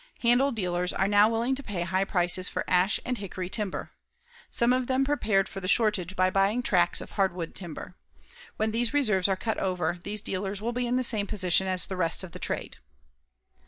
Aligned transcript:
Handle 0.21 0.51
dealers 0.51 0.93
are 0.93 1.07
now 1.07 1.29
willing 1.29 1.53
to 1.53 1.61
pay 1.61 1.83
high 1.83 2.05
prices 2.05 2.49
for 2.49 2.67
ash 2.67 2.99
and 3.05 3.19
hickory 3.19 3.49
timber. 3.49 3.91
Some 4.49 4.73
of 4.73 4.87
them 4.87 5.05
prepared 5.05 5.47
for 5.47 5.59
the 5.59 5.67
shortage 5.67 6.15
by 6.15 6.31
buying 6.31 6.63
tracts 6.63 7.01
of 7.01 7.11
hardwood 7.11 7.53
timber. 7.53 7.95
When 8.57 8.71
these 8.71 8.95
reserves 8.95 9.27
are 9.27 9.35
cut 9.35 9.59
over, 9.59 9.99
these 10.03 10.21
dealers 10.21 10.59
will 10.59 10.73
be 10.73 10.87
in 10.87 10.95
the 10.95 11.03
same 11.03 11.27
position 11.27 11.67
as 11.67 11.85
the 11.85 11.97
rest 11.97 12.23
of 12.23 12.31
the 12.31 12.39
trade. 12.39 12.77